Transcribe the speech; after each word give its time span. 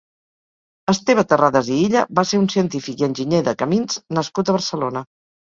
Esteve 0.93 1.23
Terradas 1.33 1.69
i 1.75 1.77
Illa 1.89 2.05
va 2.21 2.23
ser 2.31 2.39
un 2.45 2.49
científic 2.55 3.05
i 3.05 3.07
enginyer 3.09 3.43
de 3.51 3.55
camins 3.61 4.01
nascut 4.19 4.49
a 4.49 4.59
Barcelona. 4.59 5.07